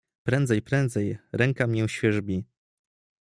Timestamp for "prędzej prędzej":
0.23-1.17